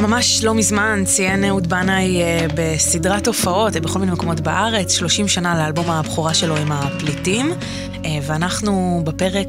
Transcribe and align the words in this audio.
ממש 0.00 0.44
לא 0.44 0.54
מזמן 0.54 1.02
ציין 1.04 1.44
אהוד 1.44 1.68
בנאי 1.68 2.22
אה, 2.22 2.46
בסדרת 2.54 3.26
הופעות 3.26 3.76
אה, 3.76 3.80
בכל 3.80 3.98
מיני 3.98 4.12
מקומות 4.12 4.40
בארץ, 4.40 4.92
30 4.92 5.28
שנה 5.28 5.58
לאלבום 5.58 5.90
הבכורה 5.90 6.34
שלו 6.34 6.56
עם 6.56 6.72
הפליטים, 6.72 7.50
אה, 8.04 8.18
ואנחנו 8.22 9.02
בפרק 9.04 9.48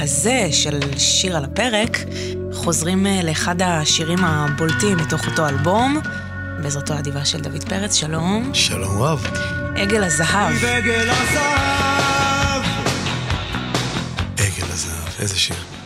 הזה 0.00 0.48
של 0.52 0.80
שיר 0.98 1.36
על 1.36 1.44
הפרק 1.44 1.98
חוזרים 2.52 3.06
לאחד 3.24 3.62
השירים 3.62 4.18
הבולטים 4.24 4.96
מתוך 4.96 5.26
אותו 5.26 5.48
אלבום, 5.48 6.00
בעזרתו 6.62 6.94
האדיבה 6.94 7.24
של 7.24 7.40
דוד 7.40 7.64
פרץ, 7.68 7.94
שלום. 7.94 8.50
שלום 8.54 9.02
רב. 9.02 9.26
עגל 9.76 10.04
הזהב. 10.04 10.64
עגל 10.64 11.10
הזהב. 11.10 12.62
עגל 14.36 14.72
הזהב, 14.72 15.20
איזה 15.20 15.38
שיר. 15.38 15.77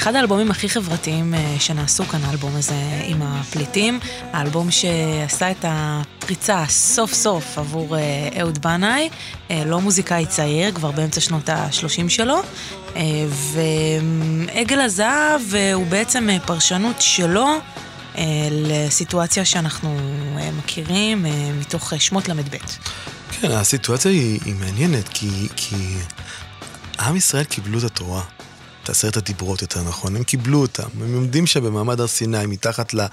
אחד 0.00 0.14
האלבומים 0.14 0.50
הכי 0.50 0.68
חברתיים 0.68 1.34
אה, 1.34 1.56
שנעשו 1.58 2.04
כאן, 2.04 2.24
האלבום 2.24 2.56
הזה 2.56 2.74
עם 3.04 3.22
הפליטים, 3.22 4.00
האלבום 4.32 4.70
שעשה 4.70 5.50
את 5.50 5.64
הפריצה 5.68 6.64
סוף 6.68 7.12
סוף 7.12 7.58
עבור 7.58 7.96
אה, 7.96 8.28
אהוד 8.40 8.58
בנאי, 8.58 9.08
אה, 9.50 9.62
לא 9.66 9.80
מוזיקאי 9.80 10.26
צעיר, 10.26 10.72
כבר 10.72 10.90
באמצע 10.90 11.20
שנות 11.20 11.48
ה-30 11.48 12.08
שלו, 12.08 12.40
ועגל 13.26 14.80
הזהב 14.80 15.40
הוא 15.74 15.86
בעצם 15.86 16.28
פרשנות 16.46 16.96
שלו. 17.00 17.46
לסיטואציה 18.50 19.44
שאנחנו 19.44 19.96
מכירים 20.58 21.26
מתוך 21.60 21.92
שמות 21.98 22.28
ל"ב. 22.28 22.56
כן, 23.30 23.50
הסיטואציה 23.50 24.10
היא, 24.10 24.40
היא 24.44 24.54
מעניינת, 24.54 25.08
כי, 25.08 25.48
כי 25.56 25.76
עם 27.00 27.16
ישראל 27.16 27.44
קיבלו 27.44 27.78
את 27.78 27.84
התורה. 27.84 28.22
עשרת 28.90 29.16
הדיברות 29.16 29.62
יותר 29.62 29.82
נכון, 29.82 30.16
הם 30.16 30.22
קיבלו 30.22 30.60
אותם. 30.60 30.88
הם 31.00 31.14
עומדים 31.14 31.46
שם 31.46 31.64
במעמד 31.64 32.00
הר 32.00 32.06
סיני 32.06 32.46
מתחת 32.46 32.94
לה, 32.94 33.06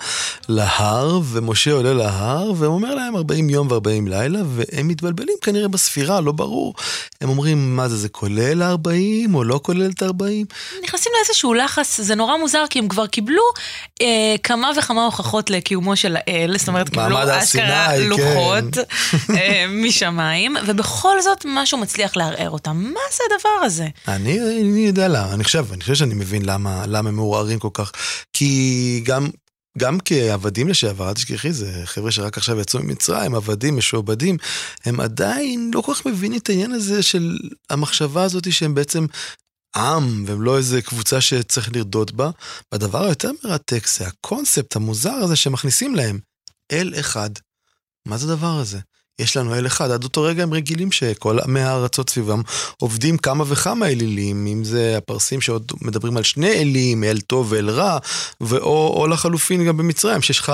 להר, 0.49 1.19
ומשה 1.23 1.71
עולה 1.71 1.93
להר, 1.93 2.53
ואומר 2.57 2.95
להם 2.95 3.15
40 3.15 3.49
יום 3.49 3.71
ו-40 3.71 4.09
לילה, 4.09 4.39
והם 4.55 4.87
מתבלבלים 4.87 5.35
כנראה 5.41 5.67
בספירה, 5.67 6.21
לא 6.21 6.31
ברור. 6.31 6.73
הם 7.21 7.29
אומרים, 7.29 7.75
מה 7.75 7.89
זה, 7.89 7.97
זה 7.97 8.09
כולל 8.09 8.61
ה-40 8.61 9.33
או 9.33 9.43
לא 9.43 9.59
כולל 9.63 9.89
את 9.89 10.01
ה-40? 10.01 10.53
נכנסים 10.83 11.11
לאיזשהו 11.17 11.53
לחץ, 11.53 12.01
זה 12.01 12.15
נורא 12.15 12.37
מוזר, 12.37 12.63
כי 12.69 12.79
הם 12.79 12.87
כבר 12.87 13.07
קיבלו 13.07 13.43
אה, 14.01 14.35
כמה 14.43 14.71
וכמה 14.77 15.05
הוכחות 15.05 15.49
לקיומו 15.49 15.95
של 15.95 16.15
האל, 16.15 16.55
זאת 16.57 16.67
אומרת, 16.67 16.89
קיבלו 16.89 17.17
אשכרה 17.43 17.87
כן. 17.87 18.01
לוחות 18.01 18.77
אה, 19.29 19.65
משמיים, 19.69 20.55
ובכל 20.65 21.21
זאת 21.21 21.45
משהו 21.45 21.77
מצליח 21.77 22.17
לערער 22.17 22.49
אותם. 22.49 22.77
מה 22.93 22.99
זה 23.11 23.23
הדבר 23.31 23.65
הזה? 23.65 23.87
אני, 24.07 24.39
אני 24.39 24.79
יודע 24.87 25.07
למה, 25.07 25.33
אני 25.33 25.43
חושב, 25.43 25.65
אני 25.73 25.81
חושב 25.81 25.95
שאני 25.95 26.13
מבין 26.13 26.45
למה, 26.45 26.85
למה 26.87 27.09
הם 27.09 27.15
מעורערים 27.15 27.59
כל 27.59 27.69
כך, 27.73 27.91
כי 28.33 29.01
גם... 29.05 29.29
גם 29.77 29.97
כעבדים 30.05 30.67
לשעבר, 30.67 31.09
אל 31.09 31.13
תשכחי, 31.13 31.53
זה 31.53 31.81
חבר'ה 31.85 32.11
שרק 32.11 32.37
עכשיו 32.37 32.59
יצאו 32.59 32.79
ממצרים, 32.83 33.35
עבדים, 33.35 33.77
משועבדים, 33.77 34.37
הם 34.85 34.99
עדיין 34.99 35.71
לא 35.73 35.81
כל 35.81 35.93
כך 35.93 36.05
מבינים 36.05 36.39
את 36.39 36.49
העניין 36.49 36.71
הזה 36.71 37.03
של 37.03 37.37
המחשבה 37.69 38.23
הזאת 38.23 38.53
שהם 38.53 38.75
בעצם 38.75 39.05
עם, 39.75 40.23
והם 40.27 40.41
לא 40.41 40.57
איזה 40.57 40.81
קבוצה 40.81 41.21
שצריך 41.21 41.69
לרדות 41.75 42.11
בה. 42.11 42.29
והדבר 42.71 43.05
היותר 43.05 43.31
מרתק 43.43 43.87
זה 43.87 44.07
הקונספט 44.07 44.75
המוזר 44.75 45.13
הזה 45.13 45.35
שמכניסים 45.35 45.95
להם. 45.95 46.19
אל 46.71 46.93
אחד. 46.99 47.29
מה 48.07 48.17
זה 48.17 48.33
הדבר 48.33 48.59
הזה? 48.59 48.79
יש 49.19 49.37
לנו 49.37 49.55
אל 49.55 49.67
אחד, 49.67 49.91
עד 49.91 50.03
אותו 50.03 50.23
רגע 50.23 50.43
הם 50.43 50.53
רגילים 50.53 50.91
שכל 50.91 51.39
עמי 51.39 51.59
הארצות 51.59 52.09
סביבם 52.09 52.41
עובדים 52.77 53.17
כמה 53.17 53.43
וכמה 53.47 53.87
אלילים, 53.87 54.47
אם 54.47 54.63
זה 54.63 54.95
הפרסים 54.97 55.41
שעוד 55.41 55.71
מדברים 55.81 56.17
על 56.17 56.23
שני 56.23 56.49
אלים, 56.51 57.03
אל 57.03 57.19
טוב 57.19 57.51
ואל 57.51 57.69
רע, 57.69 57.97
ואו, 58.41 58.93
או 58.97 59.07
לחלופין 59.07 59.65
גם 59.65 59.77
במצרים, 59.77 60.21
שיש 60.21 60.39
לך 60.39 60.53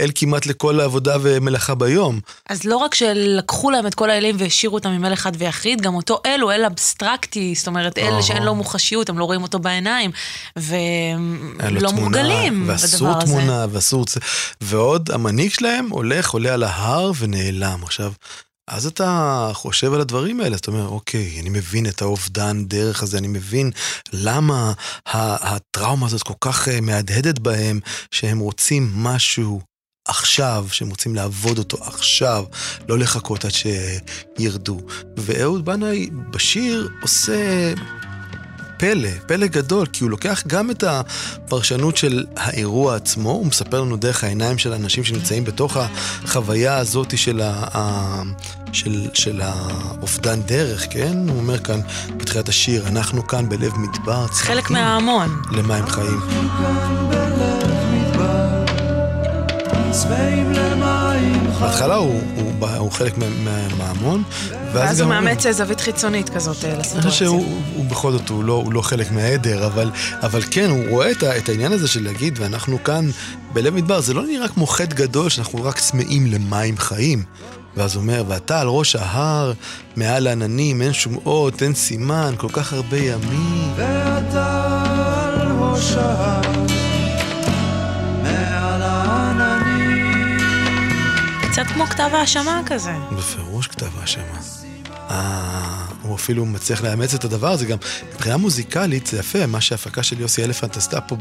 אל 0.00 0.10
כמעט 0.14 0.46
לכל 0.46 0.80
העבודה 0.80 1.16
ומלאכה 1.22 1.74
ביום. 1.74 2.20
אז 2.48 2.64
לא 2.64 2.76
רק 2.76 2.94
שלקחו 2.94 3.70
להם 3.70 3.86
את 3.86 3.94
כל 3.94 4.10
האלים 4.10 4.36
והשאירו 4.38 4.74
אותם 4.74 4.88
עם 4.88 5.04
אל 5.04 5.12
אחד 5.12 5.32
ויחיד, 5.38 5.80
גם 5.80 5.94
אותו 5.94 6.20
אל 6.26 6.40
הוא 6.40 6.52
אל 6.52 6.64
אבסטרקטי, 6.64 7.54
זאת 7.56 7.66
אומרת 7.66 7.98
אל 7.98 8.18
oh. 8.18 8.22
שאין 8.22 8.42
לו 8.42 8.54
מוחשיות, 8.54 9.08
הם 9.08 9.18
לא 9.18 9.24
רואים 9.24 9.42
אותו 9.42 9.58
בעיניים, 9.58 10.10
ולא 10.56 11.92
מורגלים 11.92 12.62
בדבר 12.62 12.74
הזה. 12.74 12.86
ואסור 12.86 13.20
תמונה, 13.20 13.66
ואסור... 13.70 14.04
ועוד 14.60 15.10
המנהיג 15.10 15.52
שלהם 15.52 15.88
הולך, 15.90 16.30
עולה 16.30 16.54
על 16.54 16.62
ההר 16.62 17.12
ונעלם. 17.18 17.91
עכשיו, 17.92 18.12
אז 18.68 18.86
אתה 18.86 19.50
חושב 19.52 19.92
על 19.92 20.00
הדברים 20.00 20.40
האלה, 20.40 20.56
אתה 20.56 20.70
אומר, 20.70 20.88
אוקיי, 20.88 21.40
אני 21.40 21.48
מבין 21.50 21.86
את 21.86 22.02
האובדן 22.02 22.64
דרך 22.64 23.02
הזה, 23.02 23.18
אני 23.18 23.28
מבין 23.28 23.70
למה 24.12 24.72
הטראומה 25.06 26.06
הזאת 26.06 26.22
כל 26.22 26.34
כך 26.40 26.68
אה, 26.68 26.80
מהדהדת 26.80 27.38
בהם, 27.38 27.80
שהם 28.10 28.38
רוצים 28.38 28.90
משהו 28.94 29.60
עכשיו, 30.08 30.66
שהם 30.70 30.90
רוצים 30.90 31.14
לעבוד 31.14 31.58
אותו 31.58 31.84
עכשיו, 31.84 32.44
לא 32.88 32.98
לחכות 32.98 33.44
עד 33.44 33.50
שירדו. 33.50 34.80
ואהוד 35.16 35.64
בנאי 35.64 36.10
בשיר 36.30 36.88
עושה 37.02 37.72
פלא, 38.82 39.08
פלא 39.26 39.46
גדול, 39.46 39.86
כי 39.86 40.04
הוא 40.04 40.10
לוקח 40.10 40.42
גם 40.46 40.70
את 40.70 40.84
הפרשנות 40.86 41.96
של 41.96 42.24
האירוע 42.36 42.96
עצמו, 42.96 43.30
הוא 43.30 43.46
מספר 43.46 43.80
לנו 43.80 43.96
דרך 43.96 44.24
העיניים 44.24 44.58
של 44.58 44.72
אנשים 44.72 45.04
שנמצאים 45.04 45.44
בתוך 45.44 45.76
החוויה 45.76 46.76
הזאת 46.76 47.18
של, 47.18 47.40
ה, 47.44 48.22
של, 48.72 49.08
של 49.14 49.40
האובדן 49.44 50.42
דרך, 50.42 50.86
כן? 50.90 51.28
הוא 51.28 51.38
אומר 51.38 51.58
כאן 51.58 51.80
בתחילת 52.16 52.48
השיר, 52.48 52.88
אנחנו 52.88 53.26
כאן 53.26 53.48
בלב 53.48 53.72
מדבר, 53.78 54.26
חלק 54.26 54.70
מההמון. 54.70 55.42
למה 55.52 55.76
הם 55.76 55.86
חיים. 55.86 56.20
צבעים 59.90 60.52
בהתחלה 61.62 61.94
הוא, 61.94 62.20
הוא, 62.36 62.52
הוא, 62.60 62.68
הוא 62.68 62.92
חלק 62.92 63.14
מההמון. 63.78 64.22
ואז 64.72 65.00
הוא 65.00 65.08
מאמץ 65.08 65.46
זווית 65.46 65.80
חיצונית 65.80 66.28
כזאת 66.28 66.64
אה, 66.64 66.70
לסיטואציה. 66.78 67.00
אני 67.00 67.10
חושב 67.10 67.24
שהוא 67.24 67.84
בכל 67.90 68.12
זאת, 68.12 68.28
הוא 68.28 68.44
לא, 68.44 68.52
הוא 68.52 68.72
לא 68.72 68.82
חלק 68.82 69.10
מהעדר, 69.10 69.66
אבל, 69.66 69.90
אבל 70.22 70.42
כן, 70.50 70.70
הוא 70.70 70.88
רואה 70.88 71.10
את, 71.10 71.24
את 71.24 71.48
העניין 71.48 71.72
הזה 71.72 71.88
של 71.88 72.04
להגיד, 72.04 72.38
ואנחנו 72.40 72.84
כאן 72.84 73.10
בלב 73.52 73.74
מדבר, 73.74 74.00
זה 74.00 74.14
לא 74.14 74.26
נראה 74.26 74.48
כמו 74.48 74.66
חטא 74.66 74.94
גדול 74.94 75.28
שאנחנו 75.28 75.64
רק 75.64 75.78
צמאים 75.78 76.26
למים 76.26 76.78
חיים. 76.78 77.22
ואז 77.76 77.94
הוא 77.94 78.02
אומר, 78.02 78.24
ואתה 78.28 78.60
על 78.60 78.68
ראש 78.68 78.96
ההר, 78.96 79.52
מעל 79.96 80.26
העננים, 80.26 80.82
אין 80.82 80.92
שום 80.92 81.18
אות, 81.26 81.62
אין 81.62 81.74
סימן, 81.74 82.34
כל 82.36 82.48
כך 82.52 82.72
הרבה 82.72 82.98
ימים. 82.98 83.72
ואתה 83.76 84.82
על 85.40 85.52
ראש 85.58 85.92
ההר 85.92 86.41
קצת 91.64 91.70
כמו 91.70 91.86
כתב 91.86 92.10
האשמה 92.12 92.60
כזה. 92.66 92.92
בפירוש 93.18 93.66
כתב 93.66 93.98
האשמה. 94.00 94.40
אה, 95.10 95.86
הוא 96.02 96.16
אפילו 96.16 96.46
מצליח 96.46 96.82
לאמץ 96.82 97.14
את 97.14 97.24
הדבר 97.24 97.50
הזה, 97.50 97.66
גם 97.66 97.78
מבחינה 98.14 98.36
מוזיקלית 98.36 99.06
זה 99.06 99.18
יפה, 99.18 99.46
מה 99.46 99.60
שההפקה 99.60 100.02
של 100.02 100.20
יוסי 100.20 100.44
אלפנט 100.44 100.76
עשתה 100.76 101.00
פה 101.00 101.16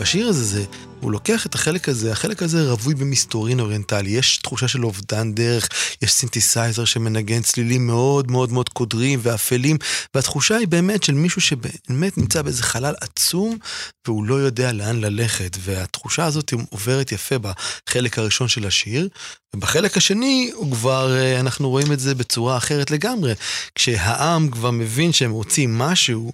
בשיר 0.00 0.28
הזה, 0.28 0.44
זה 0.44 0.64
הוא 1.04 1.12
לוקח 1.12 1.46
את 1.46 1.54
החלק 1.54 1.88
הזה, 1.88 2.12
החלק 2.12 2.42
הזה 2.42 2.70
רווי 2.70 2.94
במסתורין 2.94 3.60
אוריינטלי, 3.60 4.10
יש 4.10 4.36
תחושה 4.36 4.68
של 4.68 4.84
אובדן 4.84 5.34
דרך, 5.34 5.68
יש 6.02 6.12
סינתסייזר 6.12 6.84
שמנגן 6.84 7.42
צלילים 7.42 7.86
מאוד 7.86 8.30
מאוד 8.30 8.52
מאוד 8.52 8.68
קודרים 8.68 9.20
ואפלים, 9.22 9.76
והתחושה 10.14 10.56
היא 10.56 10.68
באמת 10.68 11.02
של 11.02 11.14
מישהו 11.14 11.40
שבאמת 11.40 12.18
נמצא 12.18 12.42
באיזה 12.42 12.62
חלל 12.62 12.94
עצום, 13.00 13.58
והוא 14.06 14.24
לא 14.24 14.34
יודע 14.34 14.72
לאן 14.72 15.00
ללכת, 15.00 15.56
והתחושה 15.60 16.24
הזאת 16.24 16.52
עוברת 16.70 17.12
יפה 17.12 17.36
בחלק 17.38 18.18
הראשון 18.18 18.48
של 18.48 18.66
השיר, 18.66 19.08
ובחלק 19.56 19.96
השני 19.96 20.50
הוא 20.54 20.72
כבר, 20.72 21.16
אה, 21.16 21.40
אנחנו 21.40 21.70
רואים 21.70 21.92
את 21.92 22.00
זה 22.00 22.14
בצורה 22.14 22.56
אחרת 22.56 22.90
לגמרי. 22.90 23.32
כשהעם 23.74 24.50
כבר 24.50 24.70
מבין 24.70 25.12
שהם 25.12 25.30
רוצים 25.30 25.78
משהו, 25.78 26.32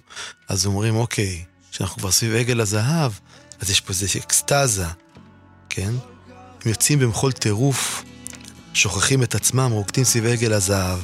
אז 0.49 0.65
אומרים, 0.65 0.95
אוקיי, 0.95 1.43
כשאנחנו 1.71 1.97
כבר 1.97 2.11
סביב 2.11 2.35
עגל 2.35 2.61
הזהב, 2.61 3.11
אז 3.61 3.69
יש 3.69 3.81
פה 3.81 3.89
איזו 3.89 4.19
אקסטזה, 4.19 4.85
כן? 5.69 5.91
הם 6.65 6.71
יוצאים 6.71 6.99
במחול 6.99 7.31
טירוף, 7.31 8.03
שוכחים 8.73 9.23
את 9.23 9.35
עצמם, 9.35 9.71
רוקדים 9.71 10.03
סביב 10.03 10.25
עגל 10.25 10.53
הזהב. 10.53 10.99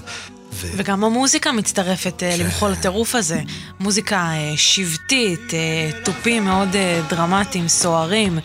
ו... 0.54 0.68
וגם 0.78 1.04
המוזיקה 1.04 1.52
מצטרפת 1.52 2.24
אה, 2.24 2.38
כן. 2.38 2.44
למחול 2.44 2.72
הטירוף 2.72 3.16
הזה. 3.16 3.42
מוזיקה 3.80 4.16
אה, 4.16 4.54
שבטית, 4.58 5.54
אה, 5.54 5.90
תופים 6.04 6.46
מאוד 6.46 6.70
דרמטיים, 7.10 7.68
סוערים. 7.68 8.40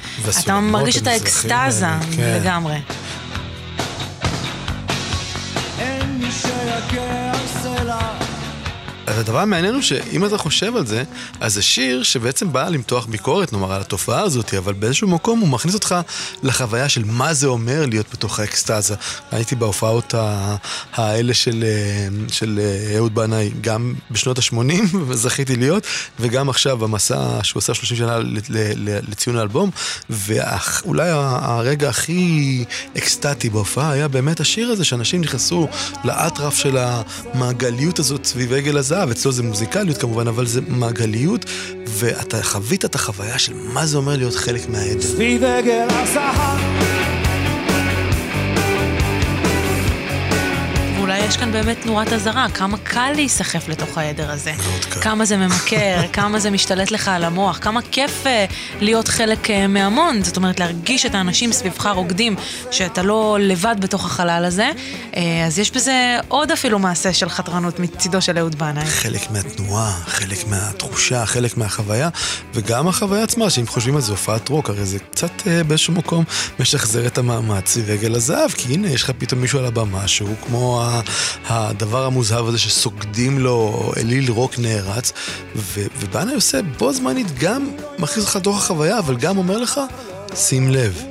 אתה 0.44 0.60
מרגיש 0.60 0.96
את 0.96 1.06
האקסטזה 1.06 1.86
כן. 2.16 2.40
הדבר 9.18 9.38
המעניין 9.38 9.74
הוא 9.74 9.82
שאם 9.82 10.24
אתה 10.24 10.38
חושב 10.38 10.76
על 10.76 10.86
זה, 10.86 11.04
אז 11.40 11.54
זה 11.54 11.62
שיר 11.62 12.02
שבעצם 12.02 12.52
בא 12.52 12.68
למתוח 12.68 13.06
ביקורת, 13.06 13.52
נאמר, 13.52 13.72
על 13.72 13.80
התופעה 13.80 14.20
הזאת, 14.20 14.54
אבל 14.54 14.72
באיזשהו 14.72 15.08
מקום 15.08 15.40
הוא 15.40 15.48
מכניס 15.48 15.74
אותך 15.74 15.94
לחוויה 16.42 16.88
של 16.88 17.04
מה 17.04 17.34
זה 17.34 17.46
אומר 17.46 17.86
להיות 17.86 18.06
בתוך 18.12 18.40
האקסטזה. 18.40 18.94
הייתי 19.30 19.54
בהופעות 19.54 20.14
האלה 20.92 21.34
של, 21.34 21.64
של 22.28 22.60
אהוד 22.96 23.14
בנאי, 23.14 23.50
גם 23.60 23.94
בשנות 24.10 24.38
ה-80, 24.38 24.96
וזכיתי 25.08 25.56
להיות, 25.56 25.86
וגם 26.20 26.48
עכשיו 26.48 26.78
במסע 26.78 27.38
שהוא 27.42 27.60
עשה 27.60 27.74
30 27.74 27.96
שנה 27.96 28.18
לציון 29.08 29.36
האלבום, 29.36 29.70
ואולי 30.10 31.08
הרגע 31.10 31.88
הכי 31.88 32.64
אקסטטי 32.98 33.50
בהופעה 33.50 33.90
היה 33.90 34.08
באמת 34.08 34.40
השיר 34.40 34.70
הזה, 34.70 34.84
שאנשים 34.84 35.20
נכנסו 35.20 35.68
לאטרף 36.04 36.56
של 36.56 36.76
המעגליות 36.78 37.98
הזאת 37.98 38.24
סביב 38.24 38.52
עגל 38.52 38.76
הזהב. 38.76 39.01
אצלו 39.10 39.32
זה 39.32 39.42
מוזיקליות 39.42 39.98
כמובן, 39.98 40.28
אבל 40.28 40.46
זה 40.46 40.60
מעגליות, 40.68 41.44
ואתה 41.86 42.42
חווית 42.42 42.84
את 42.84 42.94
החוויה 42.94 43.38
של 43.38 43.52
מה 43.54 43.86
זה 43.86 43.96
אומר 43.96 44.16
להיות 44.16 44.34
חלק 44.34 44.68
מהעדר. 44.68 45.18
יש 51.28 51.36
כאן 51.36 51.52
באמת 51.52 51.86
נורת 51.86 52.12
אזהרה, 52.12 52.46
כמה 52.54 52.78
קל 52.78 53.12
להיסחף 53.14 53.68
לתוך 53.68 53.98
העדר 53.98 54.30
הזה. 54.30 54.52
מאוד 54.52 54.84
קל. 54.84 55.00
כמה 55.00 55.24
זה 55.24 55.36
ממכר, 55.36 56.00
כמה 56.12 56.38
זה 56.38 56.50
משתלט 56.50 56.90
לך 56.90 57.08
על 57.08 57.24
המוח, 57.24 57.58
כמה 57.58 57.80
כיף 57.90 58.26
אה, 58.26 58.44
להיות 58.80 59.08
חלק 59.08 59.50
אה, 59.50 59.66
מהמון, 59.66 60.22
זאת 60.22 60.36
אומרת 60.36 60.60
להרגיש 60.60 61.06
את 61.06 61.14
האנשים 61.14 61.52
סביבך 61.52 61.86
רוקדים, 61.86 62.36
שאתה 62.70 63.02
לא 63.02 63.38
לבד 63.40 63.76
בתוך 63.80 64.06
החלל 64.06 64.44
הזה, 64.46 64.70
אה, 65.16 65.44
אז 65.46 65.58
יש 65.58 65.70
בזה 65.70 66.18
עוד 66.28 66.50
אפילו 66.50 66.78
מעשה 66.78 67.12
של 67.12 67.28
חתרנות 67.28 67.78
מצידו 67.78 68.22
של 68.22 68.38
אהוד 68.38 68.58
בנאי. 68.58 68.86
חלק 68.86 69.30
מהתנועה, 69.30 69.92
חלק 70.06 70.46
מהתחושה, 70.46 71.26
חלק 71.26 71.56
מהחוויה, 71.56 72.08
וגם 72.54 72.88
החוויה 72.88 73.22
עצמה, 73.22 73.50
שאם 73.50 73.66
חושבים 73.66 73.96
על 73.96 74.02
זה 74.02 74.12
הופעת 74.12 74.48
רוק, 74.48 74.70
הרי 74.70 74.84
זה 74.84 74.98
קצת 74.98 75.42
באיזשהו 75.66 75.92
מקום 75.92 76.24
משחזר 76.60 77.06
את 77.06 77.18
המאמץ 77.18 77.68
סביב 77.68 77.90
עגל 77.90 78.14
הזהב, 78.14 78.50
כי 78.50 78.74
הנה 78.74 78.88
יש 78.88 79.02
לך 79.02 79.12
פתאום 79.18 79.40
מישהו 79.40 79.58
על 79.58 79.64
הבמה 79.64 80.08
שהוא 80.08 80.34
כמו 80.46 80.82
הדבר 81.46 82.04
המוזהב 82.04 82.46
הזה 82.46 82.58
שסוגדים 82.58 83.38
לו 83.38 83.92
אליל 83.96 84.30
רוק 84.30 84.58
נערץ, 84.58 85.12
ובאנה 86.00 86.34
עושה 86.34 86.62
בו 86.78 86.92
זמנית 86.92 87.38
גם 87.38 87.70
מכניס 87.98 88.24
אותך 88.24 88.36
לתוך 88.36 88.56
החוויה, 88.56 88.98
אבל 88.98 89.16
גם 89.16 89.38
אומר 89.38 89.58
לך, 89.58 89.80
שים 90.34 90.70
לב, 90.70 91.02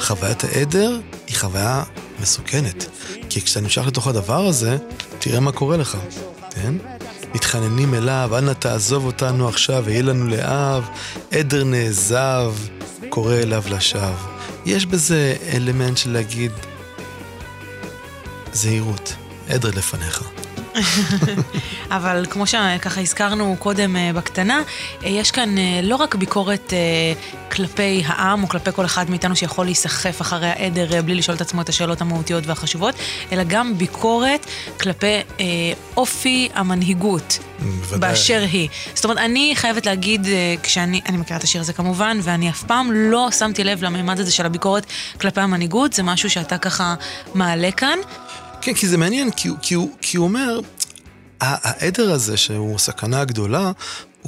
חוויית 0.00 0.44
העדר 0.44 0.98
היא 1.26 1.36
חוויה 1.36 1.82
מסוכנת. 2.20 2.86
כי 3.28 3.40
כשאתה 3.40 3.60
נמשך 3.60 3.86
לתוך 3.86 4.06
הדבר 4.06 4.46
הזה, 4.46 4.76
תראה 5.18 5.40
מה 5.40 5.52
קורה 5.52 5.76
לך, 5.76 5.96
כן? 6.50 6.74
מתחננים 7.34 7.94
אליו, 7.94 8.30
אנא 8.38 8.52
תעזוב 8.52 9.06
אותנו 9.06 9.48
עכשיו, 9.48 9.82
ויהיה 9.86 10.02
לנו 10.02 10.26
לאב, 10.26 10.88
עדר 11.30 11.64
נעזב, 11.64 12.54
קורא 13.08 13.34
אליו 13.34 13.62
לשווא. 13.70 14.14
יש 14.66 14.86
בזה 14.86 15.36
אלמנט 15.52 15.96
של 15.96 16.10
להגיד, 16.10 16.52
זהירות. 18.52 19.14
עדר 19.50 19.70
לפניך. 19.76 20.22
אבל 21.90 22.26
כמו 22.30 22.46
שככה 22.46 23.00
הזכרנו 23.00 23.56
קודם 23.58 23.96
אה, 23.96 24.10
בקטנה, 24.14 24.62
אה, 25.04 25.08
יש 25.08 25.30
כאן 25.30 25.58
אה, 25.58 25.80
לא 25.82 25.96
רק 25.96 26.14
ביקורת 26.14 26.72
כלפי 27.52 28.02
העם 28.06 28.42
או 28.42 28.48
כלפי 28.48 28.70
כל 28.74 28.84
אחד 28.84 29.10
מאיתנו 29.10 29.36
שיכול 29.36 29.64
להיסחף 29.64 30.20
אחרי 30.20 30.46
העדר 30.46 31.02
בלי 31.02 31.14
לשאול 31.14 31.36
את 31.36 31.40
עצמו 31.40 31.60
את 31.60 31.68
השאלות 31.68 32.00
המהותיות 32.00 32.46
והחשובות, 32.46 32.94
אלא 33.32 33.42
גם 33.44 33.78
ביקורת 33.78 34.46
כלפי 34.80 35.16
אופי 35.96 36.48
המנהיגות. 36.54 37.38
בוודאי. 37.58 37.98
באשר 37.98 38.44
היא. 38.52 38.68
זאת 38.94 39.04
אומרת, 39.04 39.18
אני 39.18 39.52
חייבת 39.56 39.86
להגיד, 39.86 40.26
כשאני, 40.62 41.00
אני 41.08 41.16
מכירה 41.16 41.38
את 41.38 41.44
השיר 41.44 41.60
הזה 41.60 41.72
כמובן, 41.72 42.18
ואני 42.22 42.50
אף 42.50 42.62
פעם 42.62 42.92
לא 42.92 43.28
שמתי 43.30 43.64
לב 43.64 43.84
לממד 43.84 44.20
הזה 44.20 44.32
של 44.32 44.46
הביקורת 44.46 44.86
כלפי 45.20 45.40
המנהיגות, 45.40 45.92
זה 45.92 46.02
משהו 46.02 46.30
שאתה 46.30 46.58
ככה 46.58 46.94
מעלה 47.34 47.70
כאן. 47.70 47.98
כן, 48.60 48.74
כי 48.74 48.88
זה 48.88 48.98
מעניין, 48.98 49.30
כי, 49.30 49.48
כי, 49.62 49.74
כי 50.00 50.16
הוא 50.16 50.24
אומר, 50.24 50.60
העדר 51.40 52.12
הזה, 52.12 52.36
שהוא 52.36 52.74
הסכנה 52.74 53.20
הגדולה, 53.20 53.72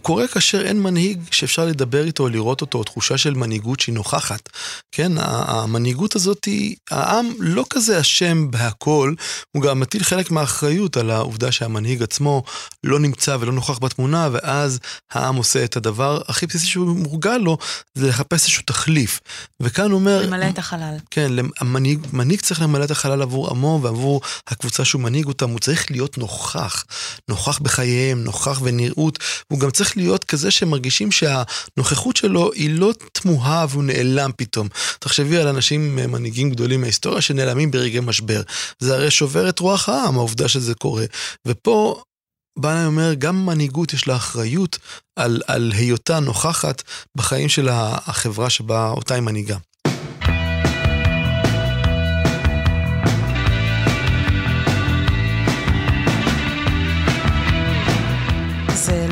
הוא 0.02 0.06
קורה 0.06 0.28
כאשר 0.28 0.62
אין 0.62 0.82
מנהיג 0.82 1.20
שאפשר 1.30 1.64
לדבר 1.64 2.04
איתו 2.04 2.22
או 2.22 2.28
לראות 2.28 2.60
אותו, 2.60 2.78
או 2.78 2.84
תחושה 2.84 3.18
של 3.18 3.34
מנהיגות 3.34 3.80
שהיא 3.80 3.94
נוכחת. 3.94 4.48
כן, 4.92 5.12
המנהיגות 5.18 6.16
הזאת 6.16 6.44
היא, 6.44 6.76
העם 6.90 7.32
לא 7.38 7.64
כזה 7.70 8.00
אשם 8.00 8.50
בהכל, 8.50 9.14
הוא 9.52 9.62
גם 9.62 9.80
מטיל 9.80 10.04
חלק 10.04 10.30
מהאחריות 10.30 10.96
על 10.96 11.10
העובדה 11.10 11.52
שהמנהיג 11.52 12.02
עצמו 12.02 12.42
לא 12.84 12.98
נמצא 12.98 13.36
ולא 13.40 13.52
נוכח 13.52 13.78
בתמונה, 13.78 14.28
ואז 14.32 14.78
העם 15.12 15.36
עושה 15.36 15.64
את 15.64 15.76
הדבר 15.76 16.20
הכי 16.28 16.46
בסיסי 16.46 16.66
שהוא 16.66 16.96
מורגל 16.96 17.36
לו, 17.36 17.58
זה 17.94 18.08
לחפש 18.08 18.32
איזשהו 18.42 18.62
תחליף. 18.66 19.20
וכאן 19.60 19.90
הוא 19.90 20.00
אומר... 20.00 20.22
למלא 20.26 20.48
את 20.48 20.58
החלל. 20.58 20.96
כן, 21.10 21.32
המנהיג, 21.60 22.06
מנהיג 22.12 22.40
צריך 22.40 22.62
למלא 22.62 22.84
את 22.84 22.90
החלל 22.90 23.22
עבור 23.22 23.50
עמו 23.50 23.80
ועבור 23.82 24.20
הקבוצה 24.48 24.84
שהוא 24.84 25.02
מנהיג 25.02 25.26
אותם, 25.26 25.50
הוא 25.50 25.58
צריך 25.58 25.90
להיות 25.90 26.18
נוכח. 26.18 26.84
נוכח 27.28 27.58
בחייהם, 27.58 28.24
נוכח 28.24 28.60
ונראות, 28.62 29.18
הוא 29.48 29.60
גם 29.60 29.70
צריך 29.70 29.91
להיות 29.96 30.24
כזה 30.24 30.50
שמרגישים 30.50 31.12
שהנוכחות 31.12 32.16
שלו 32.16 32.52
היא 32.52 32.70
לא 32.70 32.92
תמוהה 33.12 33.66
והוא 33.68 33.84
נעלם 33.84 34.30
פתאום. 34.36 34.68
תחשבי 34.98 35.38
על 35.38 35.48
אנשים, 35.48 35.98
אה, 35.98 36.06
מנהיגים 36.06 36.50
גדולים 36.50 36.80
מההיסטוריה, 36.80 37.20
שנעלמים 37.20 37.70
ברגעי 37.70 38.00
משבר. 38.00 38.42
זה 38.78 38.94
הרי 38.94 39.10
שובר 39.10 39.48
את 39.48 39.58
רוח 39.58 39.88
העם, 39.88 40.16
העובדה 40.16 40.48
שזה 40.48 40.74
קורה. 40.74 41.04
ופה 41.46 42.02
בנאי 42.58 42.86
אומר, 42.86 43.14
גם 43.14 43.46
מנהיגות 43.46 43.92
יש 43.92 44.08
לה 44.08 44.16
אחריות 44.16 44.78
על, 45.16 45.42
על 45.46 45.72
היותה 45.74 46.20
נוכחת 46.20 46.82
בחיים 47.16 47.48
של 47.48 47.68
החברה 47.70 48.50
שבה 48.50 48.90
אותה 48.90 49.14
היא 49.14 49.22
מנהיגה. 49.22 49.56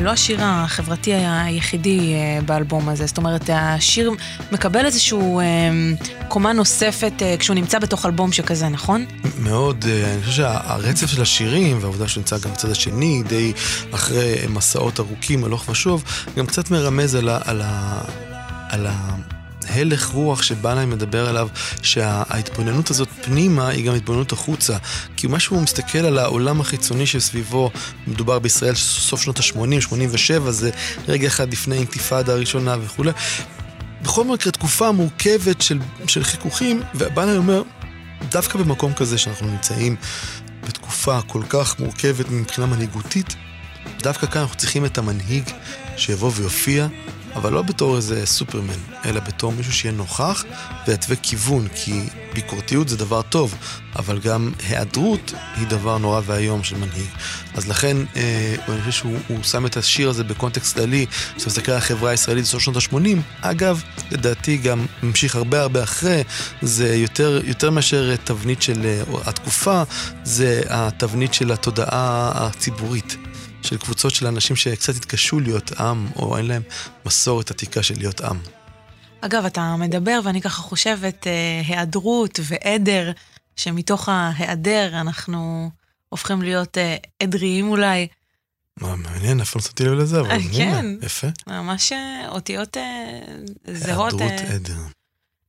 לא 0.01 0.09
השיר 0.09 0.39
החברתי 0.41 1.13
היחידי 1.13 2.13
אה, 2.13 2.41
באלבום 2.45 2.89
הזה, 2.89 3.05
זאת 3.05 3.17
אומרת, 3.17 3.49
השיר 3.53 4.11
מקבל 4.51 4.85
איזשהו 4.85 5.39
אה, 5.39 5.45
קומה 6.27 6.53
נוספת 6.53 7.13
אה, 7.21 7.35
כשהוא 7.39 7.55
נמצא 7.55 7.79
בתוך 7.79 8.05
אלבום 8.05 8.31
שכזה, 8.31 8.69
נכון? 8.69 9.05
מאוד, 9.39 9.85
אני 10.13 10.21
חושב 10.23 10.35
שהרצף 10.35 11.07
של 11.07 11.21
השירים, 11.21 11.77
והעובדה 11.81 12.07
שהוא 12.07 12.21
נמצא 12.21 12.37
גם 12.37 12.51
בצד 12.51 12.69
השני, 12.69 13.23
די 13.27 13.53
אחרי 13.91 14.35
מסעות 14.49 14.99
ארוכים, 14.99 15.43
הלוך 15.43 15.69
ושוב, 15.69 16.03
גם 16.37 16.45
קצת 16.45 16.71
מרמז 16.71 17.15
על 17.15 17.29
ה... 17.29 17.39
על 17.45 17.61
ה... 17.61 18.01
על 18.69 18.87
ה... 18.87 19.40
הלך 19.71 20.05
רוח 20.05 20.41
שבנאי 20.41 20.85
מדבר 20.85 21.29
עליו, 21.29 21.47
שההתבוננות 21.81 22.89
הזאת 22.89 23.07
פנימה 23.21 23.67
היא 23.67 23.85
גם 23.85 23.95
התבוננות 23.95 24.31
החוצה. 24.31 24.77
כי 25.17 25.27
מה 25.27 25.39
שהוא 25.39 25.61
מסתכל 25.61 25.99
על 25.99 26.17
העולם 26.17 26.61
החיצוני 26.61 27.05
שסביבו, 27.05 27.71
מדובר 28.07 28.39
בישראל 28.39 28.75
סוף 28.75 29.21
שנות 29.21 29.39
ה-80, 29.39 29.81
87, 29.81 30.51
זה 30.51 30.71
רגע 31.07 31.27
אחד 31.27 31.51
לפני 31.51 31.75
האינתיפאדה 31.75 32.33
הראשונה 32.33 32.75
וכולי. 32.81 33.11
בכל 34.01 34.23
מקרה, 34.23 34.51
תקופה 34.51 34.91
מורכבת 34.91 35.61
של, 35.61 35.79
של 36.07 36.23
חיכוכים, 36.23 36.81
ובנאי 36.95 37.37
אומר, 37.37 37.63
דווקא 38.29 38.59
במקום 38.59 38.93
כזה 38.93 39.17
שאנחנו 39.17 39.47
נמצאים 39.47 39.95
בתקופה 40.67 41.21
כל 41.27 41.43
כך 41.49 41.79
מורכבת 41.79 42.29
מבחינה 42.29 42.67
מנהיגותית, 42.67 43.35
דווקא 44.01 44.27
כאן 44.27 44.41
אנחנו 44.41 44.57
צריכים 44.57 44.85
את 44.85 44.97
המנהיג 44.97 45.43
שיבוא 45.97 46.31
ויופיע 46.35 46.87
אבל 47.35 47.53
לא 47.53 47.61
בתור 47.61 47.95
איזה 47.95 48.25
סופרמן, 48.25 48.79
אלא 49.05 49.19
בתור 49.19 49.51
מישהו 49.51 49.73
שיהיה 49.73 49.95
נוכח 49.95 50.43
ויתווה 50.87 51.15
כיוון, 51.15 51.67
כי 51.75 52.01
ביקורתיות 52.33 52.89
זה 52.89 52.97
דבר 52.97 53.21
טוב, 53.21 53.55
אבל 53.95 54.19
גם 54.19 54.51
היעדרות 54.69 55.33
היא 55.55 55.67
דבר 55.67 55.97
נורא 55.97 56.21
ואיום 56.25 56.63
של 56.63 56.77
מנהיג. 56.77 57.07
אז 57.53 57.67
לכן, 57.67 57.97
אה, 58.15 58.55
אני 58.69 58.79
חושב 58.79 58.91
שהוא 58.91 59.43
שם 59.43 59.65
את 59.65 59.77
השיר 59.77 60.09
הזה 60.09 60.23
בקונטקסט 60.23 60.75
כללי, 60.75 61.05
כשאתה 61.35 61.49
מסתכל 61.49 61.71
על 61.71 61.77
החברה 61.77 62.11
הישראלית 62.11 62.43
בסוף 62.43 62.61
שנות 62.63 62.75
ה-80, 62.75 63.17
אגב, 63.41 63.83
לדעתי 64.11 64.57
גם 64.57 64.85
ממשיך 65.03 65.35
הרבה 65.35 65.61
הרבה 65.61 65.83
אחרי, 65.83 66.23
זה 66.61 66.95
יותר, 66.95 67.41
יותר 67.43 67.69
מאשר 67.69 68.15
תבנית 68.15 68.61
של 68.61 68.85
אה, 68.85 69.01
התקופה, 69.25 69.83
זה 70.23 70.61
התבנית 70.69 71.33
של 71.33 71.51
התודעה 71.51 72.31
הציבורית. 72.35 73.17
של 73.61 73.77
קבוצות 73.77 74.15
של 74.15 74.27
אנשים 74.27 74.55
שקצת 74.55 74.95
התקשו 74.95 75.39
להיות 75.39 75.71
עם, 75.71 76.07
או 76.15 76.37
אין 76.37 76.45
להם 76.45 76.61
מסורת 77.05 77.51
עתיקה 77.51 77.83
של 77.83 77.95
להיות 77.97 78.21
עם. 78.21 78.37
אגב, 79.21 79.45
אתה 79.45 79.75
מדבר 79.75 80.19
ואני 80.23 80.41
ככה 80.41 80.61
חושבת, 80.61 81.27
אה, 81.27 81.61
היעדרות 81.67 82.39
ועדר, 82.43 83.11
שמתוך 83.55 84.09
ההיעדר 84.09 85.01
אנחנו 85.01 85.69
הופכים 86.09 86.41
להיות 86.41 86.77
אה, 86.77 86.95
עדריים 87.23 87.69
אולי. 87.69 88.07
מה, 88.81 88.95
מעניין, 88.95 89.41
אף 89.41 89.51
פעם 89.51 89.59
לא 89.59 89.67
שמתי 89.67 89.83
לב 89.83 89.93
לזה, 89.93 90.19
אבל 90.19 90.37
כן, 90.57 90.85
יפה. 91.01 91.27
ממש 91.47 91.91
אה, 91.91 92.29
אותיות 92.29 92.77
אה, 92.77 93.19
זהות. 93.73 94.21
היעדרות 94.21 94.41
אה, 94.41 94.55
עדר. 94.55 94.81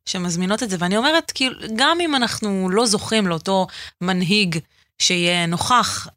שמזמינות 0.07 0.63
את 0.63 0.71
זה, 0.71 0.77
ואני 0.79 0.97
אומרת, 0.97 1.33
כאילו, 1.35 1.57
גם 1.77 1.99
אם 2.01 2.15
אנחנו 2.15 2.69
לא 2.71 2.87
זוכים 2.87 3.27
לאותו 3.27 3.67
מנהיג 4.01 4.59
שיהיה 4.99 5.47
נוכח 5.47 6.09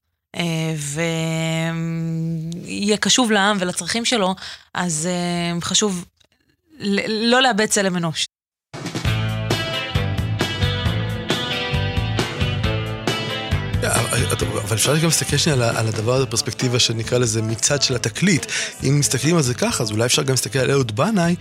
ויהיה 2.65 2.97
קשוב 2.97 3.31
לעם 3.31 3.57
ולצרכים 3.59 4.05
שלו, 4.05 4.35
אז 4.73 5.09
חשוב 5.61 6.05
לא 7.07 7.41
לאבד 7.41 7.65
צלם 7.65 7.97
אנוש. 7.97 8.25
אבל 14.63 14.75
אפשר 14.75 14.97
גם 14.97 15.05
להסתכל 15.05 15.37
שנייה 15.37 15.79
על 15.79 15.87
הדבר 15.87 16.13
הזה 16.13 16.25
בפרספקטיבה 16.25 16.79
שנקרא 16.79 17.17
לזה 17.17 17.41
מצד 17.41 17.81
של 17.81 17.95
התקליט. 17.95 18.45
אם 18.83 18.99
מסתכלים 18.99 19.35
על 19.35 19.41
זה 19.41 19.53
ככה, 19.53 19.83
אז 19.83 19.91
אולי 19.91 20.05
אפשר 20.05 20.23
גם 20.23 20.29
להסתכל 20.31 20.59
על 20.59 20.71
אהוד 20.71 20.95
בנאי 20.95 21.35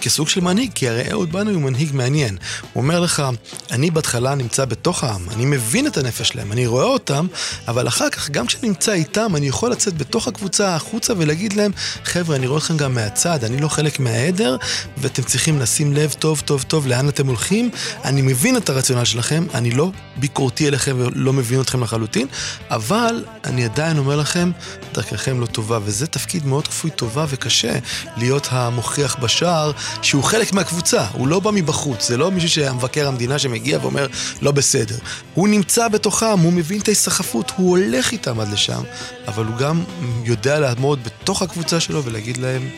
כסוג 0.00 0.28
של 0.28 0.40
מנהיג, 0.40 0.70
כי 0.74 0.88
הרי 0.88 1.10
אהוד 1.10 1.32
בנאי 1.32 1.54
הוא 1.54 1.62
מנהיג 1.62 1.94
מעניין. 1.94 2.36
הוא 2.72 2.82
אומר 2.82 3.00
לך, 3.00 3.22
אני 3.70 3.90
בהתחלה 3.90 4.34
נמצא 4.34 4.64
בתוך 4.64 5.04
העם, 5.04 5.30
אני 5.30 5.44
מבין 5.44 5.86
את 5.86 5.96
הנפש 5.96 6.28
שלהם, 6.28 6.52
אני 6.52 6.66
רואה 6.66 6.84
אותם, 6.84 7.26
אבל 7.68 7.88
אחר 7.88 8.10
כך, 8.10 8.30
גם 8.30 8.46
כשאני 8.46 8.68
נמצא 8.68 8.92
איתם, 8.92 9.36
אני 9.36 9.48
יכול 9.48 9.70
לצאת 9.70 9.98
בתוך 9.98 10.28
הקבוצה 10.28 10.74
החוצה 10.74 11.12
ולהגיד 11.16 11.52
להם, 11.52 11.72
חבר'ה, 12.04 12.36
אני 12.36 12.46
רואה 12.46 12.58
אתכם 12.58 12.76
גם 12.76 12.94
מהצד, 12.94 13.44
אני 13.44 13.60
לא 13.60 13.68
חלק 13.68 14.00
מהעדר, 14.00 14.56
ואתם 14.98 15.22
צריכים 15.22 15.60
לשים 15.60 15.92
לב 15.92 16.14
טוב 16.18 16.42
טוב 16.44 16.62
טוב 16.62 16.86
לאן 16.86 17.08
אתם 17.08 17.26
הולכים. 17.26 17.70
אני 18.04 18.22
מבין 18.22 18.56
את 18.56 18.68
הרציונל 18.68 19.04
שלכם, 19.04 19.46
אני 19.54 19.70
לא 19.70 19.90
ביקורתי 20.16 20.68
אליכם 20.68 20.96
ולא 20.98 21.32
מבין 21.32 21.60
אתכם 21.60 21.82
לחלוטין, 21.82 22.26
אבל 22.70 23.24
אני 23.44 23.64
עדיין 23.64 23.98
אומר 23.98 24.16
לכם, 24.16 24.50
דרככם 24.92 25.40
לא 25.40 25.46
טובה, 25.46 25.78
וזה 25.84 26.06
תפקיד 26.06 26.46
מאוד 26.46 26.68
כפוי 26.68 26.90
טובה 26.90 27.26
וקשה, 27.28 27.78
להיות 28.16 28.48
המוכיח 28.50 29.16
בשער 29.16 29.72
שהוא 30.02 30.24
חלק 30.24 30.52
מהקבוצה, 30.52 31.06
הוא 31.12 31.28
לא 31.28 31.40
בא 31.40 31.50
מבחוץ, 31.50 32.08
זה 32.08 32.16
לא 32.16 32.30
מישהו 32.30 32.50
שהמבקר 32.50 33.08
המדינה 33.08 33.38
שמגיע 33.38 33.78
ואומר 33.82 34.06
לא 34.42 34.50
בסדר. 34.50 34.96
הוא 35.34 35.48
נמצא 35.48 35.88
בתוכם, 35.88 36.38
הוא 36.38 36.52
מבין 36.52 36.80
את 36.80 36.88
ההיסחפות, 36.88 37.52
הוא 37.56 37.70
הולך 37.70 38.12
איתם 38.12 38.40
עד 38.40 38.48
לשם, 38.48 38.82
אבל 39.28 39.44
הוא 39.44 39.56
גם 39.56 39.84
יודע 40.24 40.60
לעמוד 40.60 41.04
בתוך 41.04 41.42
הקבוצה 41.42 41.80
שלו 41.80 42.04
ולהגיד 42.04 42.36
להם, 42.36 42.68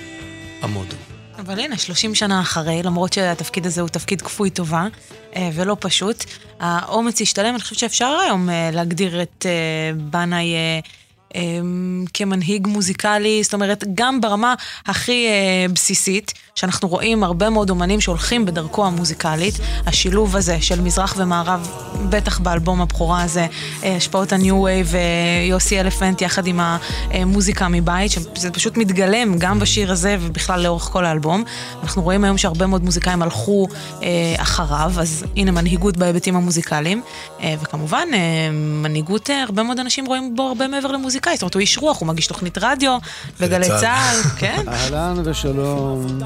עמודו. 0.63 0.97
אבל 1.39 1.61
הנה, 1.61 1.79
30 1.79 2.15
שנה 2.15 2.41
אחרי, 2.41 2.83
למרות 2.83 3.13
שהתפקיד 3.13 3.67
הזה 3.67 3.81
הוא 3.81 3.89
תפקיד 3.89 4.23
כפוי 4.23 4.51
טובה 4.51 4.87
אה, 5.37 5.51
ולא 5.55 5.77
פשוט, 5.81 6.25
האומץ 6.61 7.21
השתלם, 7.21 7.55
אני 7.55 7.61
חושבת 7.61 7.79
שאפשר 7.79 8.19
היום 8.27 8.51
אה, 8.51 8.71
להגדיר 8.73 9.23
את 9.23 9.47
אה, 9.47 9.95
בנאי 9.97 10.55
כמנהיג 12.15 12.67
מוזיקלי, 12.67 13.43
זאת 13.43 13.55
אומרת, 13.55 13.85
גם 13.95 14.21
ברמה 14.21 14.55
הכי 14.87 15.27
אה, 15.27 15.73
בסיסית, 15.75 16.33
שאנחנו 16.55 16.89
רואים 16.89 17.25
הרבה 17.25 17.51
מאוד 17.51 17.71
אומנים 17.71 18.01
שהולכים 18.01 18.45
בדרכו 18.45 18.87
המוזיקלית, 18.87 19.55
השילוב 19.87 20.37
הזה 20.37 20.61
של 20.61 20.81
מזרח 20.81 21.15
ומערב, 21.17 21.71
בטח 22.11 22.39
באלבום 22.39 22.81
הבכורה 22.81 23.23
הזה, 23.23 23.47
אה, 23.85 23.97
השפעות 23.97 24.33
ה-New 24.33 24.53
Wave 24.53 24.97
ויוסי 25.47 25.81
אלפנט 25.81 26.23
יחד 26.23 26.47
עם 26.47 26.61
המוזיקה 26.61 27.69
מבית, 27.69 28.12
שזה 28.12 28.51
פשוט 28.51 28.77
מתגלם 28.77 29.39
גם 29.39 29.59
בשיר 29.59 29.93
הזה 29.93 30.17
ובכלל 30.21 30.62
לאורך 30.62 30.83
כל 30.83 31.05
האלבום. 31.05 31.45
אנחנו 31.83 32.03
רואים 32.03 32.25
היום 32.25 32.39
שהרבה 32.39 32.67
מאוד 32.67 32.85
מוזיקאים 32.85 33.23
הלכו 33.23 33.69
אה, 34.03 34.09
אחריו, 34.37 34.93
אז 35.01 35.25
הנה 35.37 35.51
מנהיגות 35.51 35.97
בהיבטים 35.97 36.37
המוזיקליים, 36.37 37.03
אה, 37.41 37.55
וכמובן, 37.62 38.09
אה, 38.12 38.51
מנהיגות, 38.53 39.31
אה, 39.31 39.43
הרבה 39.43 39.62
מאוד 39.62 39.79
אנשים 39.79 40.07
רואים 40.07 40.37
בו 40.37 40.43
הרבה 40.43 40.69
מעבר 40.69 40.93
למוזיקה. 40.93 41.22
מוזיקאי, 41.23 41.37
זאת 41.37 41.43
אומרת, 41.43 41.55
הוא 41.55 41.61
איש 41.61 41.79
רוח, 41.79 42.00
הוא 42.00 42.09
מגיש 42.09 42.26
תוכנית 42.26 42.59
רדיו 42.61 42.99
בגלי 43.41 43.69
צה"ל, 43.81 44.23
כן. 44.41 44.69
אהלן 44.69 45.23
ושלום 45.25 46.19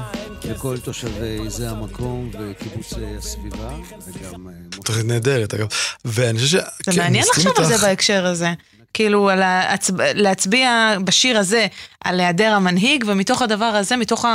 לכל 0.43 0.77
תושבי 0.77 1.49
זה 1.49 1.69
המקום 1.69 2.31
וקיבוץ 2.33 2.93
הסביבה, 3.17 3.69
וגם... 4.07 4.47
אה, 4.47 4.53
תוכנית 4.83 5.05
נהדרת, 5.05 5.53
אגב. 5.53 5.67
ואני 6.05 6.39
חושב 6.39 6.57
ש... 6.59 6.61
זה 6.85 6.91
כן, 6.91 6.97
מעניין 6.97 7.25
לחשוב 7.29 7.53
על 7.57 7.65
זה 7.65 7.77
בהקשר 7.77 8.25
הזה. 8.25 8.53
כאילו, 8.93 9.29
על 9.29 9.41
ההצב... 9.41 10.01
להצביע 10.01 10.95
בשיר 11.03 11.37
הזה 11.37 11.67
על 12.03 12.19
היעדר 12.19 12.53
המנהיג, 12.53 13.03
ומתוך 13.07 13.41
הדבר 13.41 13.65
הזה, 13.65 13.97
מתוך 13.97 14.25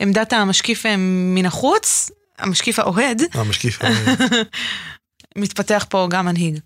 עמדת 0.00 0.32
המשקיף 0.32 0.86
אה, 0.86 0.94
מן 0.98 1.46
החוץ, 1.46 2.10
המשקיף 2.38 2.78
האוהד, 2.78 3.22
המשקיף 3.34 3.78
האוהד, 3.82 4.22
מתפתח 5.38 5.86
פה 5.88 6.06
גם 6.10 6.26
מנהיג. 6.26 6.58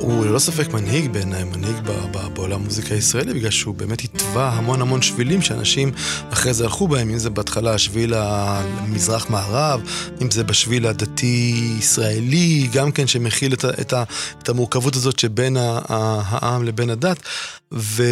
הוא 0.00 0.26
ללא 0.26 0.38
ספק 0.38 0.72
מנהיג 0.72 1.12
בעיניי, 1.12 1.44
מנהיג 1.44 1.76
בעולם 2.34 2.60
המוזיקה 2.60 2.94
הישראלי, 2.94 3.34
בגלל 3.34 3.50
שהוא 3.50 3.74
באמת 3.74 4.00
התווה 4.00 4.48
המון 4.48 4.80
המון 4.80 5.02
שבילים 5.02 5.42
שאנשים 5.42 5.92
אחרי 6.30 6.54
זה 6.54 6.64
הלכו 6.64 6.88
בהם, 6.88 7.10
אם 7.10 7.18
זה 7.18 7.30
בהתחלה 7.30 7.74
השביל 7.74 8.14
המזרח-מערב, 8.14 9.80
אם 10.22 10.30
זה 10.30 10.44
בשביל 10.44 10.86
הדתי-ישראלי, 10.86 12.68
גם 12.72 12.92
כן 12.92 13.06
שמכיל 13.06 13.52
את, 13.52 13.64
את, 13.64 13.94
את 14.42 14.48
המורכבות 14.48 14.96
הזאת 14.96 15.18
שבין 15.18 15.56
העם 15.88 16.64
לבין 16.64 16.90
הדת. 16.90 17.22
ו, 17.72 18.04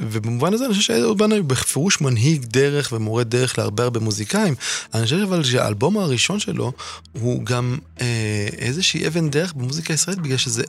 ובמובן 0.00 0.54
הזה 0.54 0.64
אני 0.64 0.74
חושב 0.74 0.94
שאהוד 0.94 1.18
בנאי 1.18 1.42
בפירוש 1.42 2.00
מנהיג 2.00 2.44
דרך 2.44 2.92
ומורה 2.92 3.24
דרך 3.24 3.58
להרבה 3.58 3.84
הרבה 3.84 4.00
מוזיקאים. 4.00 4.54
אני 4.94 5.02
חושב 5.02 5.16
אבל 5.16 5.44
שהאלבום 5.44 5.98
הראשון 5.98 6.40
שלו 6.40 6.72
הוא 7.12 7.44
גם 7.44 7.78
אה, 8.00 8.48
איזושהי 8.58 9.06
אבן 9.06 9.30
דרך 9.30 9.52
במוזיקה 9.52 9.94
הישראלית, 9.94 10.22
בגלל 10.22 10.36
שזה 10.36 10.62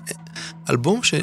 אלבום 0.69 1.03
ש... 1.03 1.13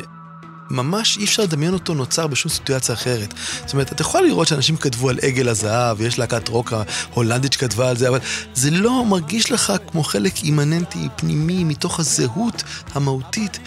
ממש 0.71 1.19
אי 1.19 1.25
אפשר 1.25 1.43
לדמיין 1.43 1.73
אותו 1.73 1.95
נוצר 1.95 2.27
בשום 2.27 2.53
סיטואציה 2.53 2.95
אחרת. 2.95 3.35
זאת 3.65 3.73
אומרת, 3.73 3.93
אתה 3.93 4.03
יכול 4.03 4.27
לראות 4.27 4.49
שאנשים 4.49 4.77
כתבו 4.77 5.09
על 5.09 5.19
עגל 5.23 5.49
הזהב, 5.49 6.01
ויש 6.01 6.19
להקת 6.19 6.49
רוק 6.49 6.73
הולנדית 7.15 7.53
שכתבה 7.53 7.91
על 7.91 7.97
זה, 7.97 8.09
אבל 8.09 8.19
זה 8.55 8.71
לא 8.71 9.05
מרגיש 9.05 9.53
לך 9.53 9.73
כמו 9.91 10.05
חלק 10.05 10.37
אימננטי 10.43 11.09
פנימי 11.17 11.65
מתוך 11.65 12.01
הזהות 12.01 12.63
המהותית 12.95 13.59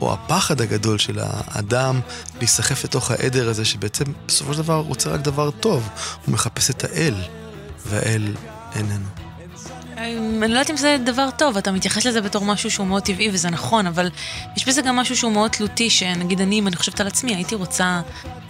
או 0.00 0.12
הפחד 0.12 0.60
הגדול 0.60 0.98
של 0.98 1.18
האדם 1.22 2.00
להיסחף 2.38 2.84
לתוך 2.84 3.10
העדר 3.10 3.48
הזה, 3.48 3.64
שבעצם 3.64 4.04
בסופו 4.26 4.54
של 4.54 4.58
דבר 4.58 4.78
רוצה 4.78 5.10
רק 5.10 5.20
דבר 5.20 5.50
טוב. 5.50 5.88
הוא 6.24 6.32
מחפש 6.32 6.70
את 6.70 6.84
האל, 6.84 7.14
והאל 7.86 8.34
איננו. 8.74 9.25
אני 9.96 10.48
לא 10.48 10.58
יודעת 10.58 10.70
אם 10.70 10.76
זה 10.76 10.96
דבר 11.04 11.28
טוב, 11.38 11.56
אתה 11.56 11.72
מתייחס 11.72 12.06
לזה 12.06 12.20
בתור 12.20 12.44
משהו 12.44 12.70
שהוא 12.70 12.86
מאוד 12.86 13.02
טבעי 13.02 13.28
וזה 13.32 13.50
נכון, 13.50 13.86
אבל 13.86 14.10
יש 14.56 14.68
בזה 14.68 14.82
גם 14.82 14.96
משהו 14.96 15.16
שהוא 15.16 15.32
מאוד 15.32 15.50
תלותי, 15.50 15.90
שנגיד 15.90 16.40
אני, 16.40 16.58
אם 16.58 16.66
אני 16.66 16.76
חושבת 16.76 17.00
על 17.00 17.06
עצמי, 17.06 17.34
הייתי 17.34 17.54
רוצה 17.54 18.00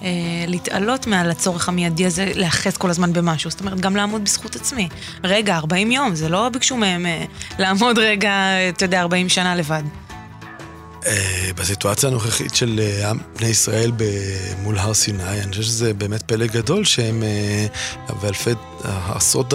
אה, 0.03 0.09
להתעלות 0.47 1.07
מעל 1.07 1.31
הצורך 1.31 1.69
המיידי 1.69 2.07
הזה, 2.07 2.33
להיאחז 2.35 2.77
כל 2.77 2.91
הזמן 2.91 3.13
במשהו, 3.13 3.51
זאת 3.51 3.61
אומרת, 3.61 3.81
גם 3.81 3.97
לעמוד 3.97 4.25
בזכות 4.25 4.57
עצמי. 4.57 4.89
רגע, 5.25 5.57
40 5.57 5.91
יום, 5.91 6.15
זה 6.15 6.29
לא 6.29 6.49
ביקשו 6.49 6.77
מהם 6.77 7.07
אה, 7.07 7.25
לעמוד 7.59 7.99
רגע, 7.99 8.33
אתה 8.69 8.85
יודע, 8.85 9.01
40 9.01 9.29
שנה 9.29 9.55
לבד. 9.55 9.83
אה, 11.07 11.51
בסיטואציה 11.57 12.09
הנוכחית 12.09 12.55
של 12.55 12.81
אה, 12.83 13.13
בני 13.39 13.49
ישראל 13.49 13.93
מול 14.63 14.79
הר 14.79 14.95
סיני, 14.95 15.43
אני 15.43 15.51
חושב 15.51 15.63
שזה 15.63 15.95
באמת 15.95 16.23
פלא 16.23 16.47
גדול 16.47 16.85
שהם, 16.85 17.23
אה, 17.23 17.67
ואלפי 18.21 18.51
עשרות 19.15 19.55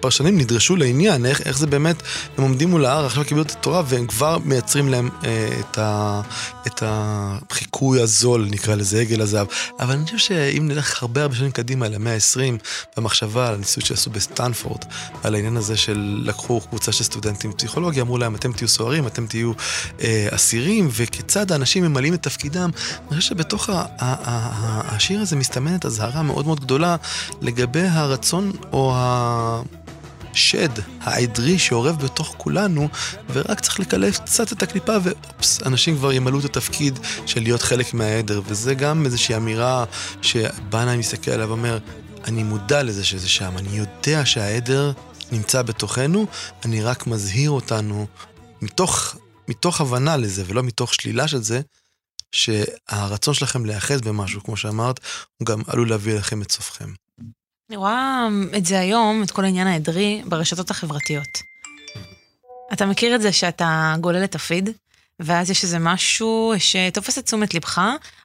פרשנים 0.00 0.38
נדרשו 0.38 0.76
לעניין, 0.76 1.26
איך, 1.26 1.40
איך 1.40 1.58
זה 1.58 1.66
באמת, 1.66 2.02
הם 2.38 2.44
עומדים 2.44 2.70
מול 2.70 2.84
ההר, 2.84 3.06
עכשיו 3.06 3.24
קיבלו 3.24 3.42
את 3.42 3.50
התורה 3.50 3.82
והם 3.86 4.06
כבר 4.06 4.38
מייצרים 4.44 4.88
להם 4.88 5.08
אה, 5.24 5.48
את, 5.60 5.78
ה, 5.78 6.20
את 6.66 6.82
החיקוי 6.86 8.00
הזול, 8.00 8.48
נקרא 8.50 8.74
לזה, 8.74 9.00
עגל 9.00 9.20
הזהב. 9.20 9.46
אבל 9.80 9.94
אני 9.94 10.04
חושב 10.04 10.18
שאם 10.18 10.68
נלך 10.68 11.02
הרבה 11.02 11.22
הרבה 11.22 11.34
שנים 11.34 11.50
קדימה, 11.50 11.88
למאה 11.88 12.14
ה-20, 12.14 12.62
במחשבה 12.96 13.48
על 13.48 13.54
הניסוי 13.54 13.84
שעשו 13.84 14.10
בסטנפורד, 14.10 14.84
על 15.22 15.34
העניין 15.34 15.56
הזה 15.56 15.76
של 15.76 16.20
לקחו 16.24 16.60
קבוצה 16.60 16.92
של 16.92 17.04
סטודנטים 17.04 17.52
פסיכולוגיה, 17.52 18.02
אמרו 18.02 18.18
להם, 18.18 18.34
אתם 18.34 18.52
תהיו 18.52 18.68
סוהרים, 18.68 19.06
אתם 19.06 19.26
תהיו 19.26 19.52
אה, 20.00 20.28
אסירים, 20.30 20.88
וכיצד 20.92 21.52
האנשים 21.52 21.84
ממלאים 21.84 22.14
את 22.14 22.22
תפקידם. 22.22 22.70
אני 23.10 23.20
חושב 23.20 23.28
שבתוך 23.28 23.68
ה, 23.68 23.72
ה, 23.72 23.84
ה, 23.98 24.94
השיר 24.94 25.20
הזה 25.20 25.36
מסתמנת 25.36 25.86
אזהרה 25.86 26.22
מאוד 26.22 26.46
מאוד 26.46 26.60
גדולה 26.60 26.96
לגבי 27.40 27.82
הרצון 27.82 28.52
או 28.72 28.94
השד 30.32 30.68
העדרי 31.00 31.58
שאורב 31.58 32.04
בתוך 32.04 32.34
כולנו, 32.36 32.88
ורק 33.32 33.60
צריך 33.60 33.80
לקלף 33.80 34.18
קצת 34.18 34.52
את 34.52 34.62
הקליפה 34.62 34.96
ואופס, 35.02 35.62
אנשים 35.66 35.96
כבר 35.96 36.12
ימלאו 36.12 36.38
את 36.38 36.44
התפקיד 36.44 36.98
של 37.26 37.42
להיות 37.42 37.62
חלק 37.62 37.94
מהעדר, 37.94 38.40
וזה 38.46 38.74
גם 38.74 39.04
איזושהי 39.04 39.36
אמירה 39.36 39.84
שבנאי 40.22 40.96
מסתכל 40.96 41.30
עליו 41.30 41.48
ואומר, 41.48 41.78
אני 42.24 42.42
מודע 42.42 42.82
לזה 42.82 43.04
שזה 43.04 43.28
שם, 43.28 43.58
אני 43.58 43.78
יודע 43.78 44.26
שהעדר 44.26 44.92
נמצא 45.32 45.62
בתוכנו, 45.62 46.26
אני 46.64 46.82
רק 46.82 47.06
מזהיר 47.06 47.50
אותנו 47.50 48.06
מתוך, 48.62 49.16
מתוך 49.48 49.80
הבנה 49.80 50.16
לזה 50.16 50.42
ולא 50.46 50.62
מתוך 50.62 50.94
שלילה 50.94 51.28
של 51.28 51.42
זה, 51.42 51.60
שהרצון 52.32 53.34
שלכם 53.34 53.66
להיאחז 53.66 54.00
במשהו, 54.00 54.42
כמו 54.42 54.56
שאמרת, 54.56 55.00
הוא 55.38 55.46
גם 55.46 55.62
עלול 55.66 55.90
להביא 55.90 56.14
לכם 56.14 56.42
את 56.42 56.52
סופכם. 56.52 57.01
אני 57.72 57.78
רואה 57.78 58.28
את 58.56 58.66
זה 58.66 58.80
היום, 58.80 59.22
את 59.22 59.30
כל 59.30 59.44
העניין 59.44 59.66
העדרי, 59.66 60.22
ברשתות 60.26 60.70
החברתיות. 60.70 61.38
אתה 62.72 62.86
מכיר 62.86 63.14
את 63.14 63.22
זה 63.22 63.32
שאתה 63.32 63.94
גולל 64.00 64.24
את 64.24 64.34
הפיד, 64.34 64.70
ואז 65.20 65.50
יש 65.50 65.64
איזה 65.64 65.78
משהו 65.78 66.54
שתופס 66.58 67.18
את 67.18 67.24
תשומת 67.24 67.54
לבך, 67.54 67.80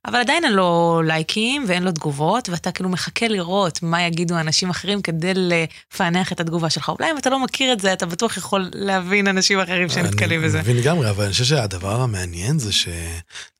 אבל 0.05 0.19
עדיין 0.19 0.43
אין 0.43 0.53
לו 0.53 1.01
לייקים 1.05 1.65
ואין 1.67 1.83
לו 1.83 1.91
תגובות, 1.91 2.49
ואתה 2.49 2.71
כאילו 2.71 2.89
מחכה 2.89 3.27
לראות 3.27 3.83
מה 3.83 4.01
יגידו 4.01 4.39
אנשים 4.39 4.69
אחרים 4.69 5.01
כדי 5.01 5.31
לפענח 5.35 6.31
את 6.31 6.39
התגובה 6.39 6.69
שלך. 6.69 6.89
אולי 6.99 7.11
אם 7.11 7.17
אתה 7.17 7.29
לא 7.29 7.39
מכיר 7.39 7.73
את 7.73 7.79
זה, 7.79 7.93
אתה 7.93 8.05
בטוח 8.05 8.37
יכול 8.37 8.69
להבין 8.73 9.27
אנשים 9.27 9.59
אחרים 9.59 9.89
שנתקלים 9.89 10.43
בזה. 10.43 10.59
אני 10.59 10.63
מבין 10.63 10.77
לגמרי, 10.77 11.09
אבל 11.09 11.23
אני 11.23 11.31
חושב 11.31 11.45
שהדבר 11.45 12.01
המעניין 12.01 12.59
זה 12.59 12.71
ש... 12.73 12.87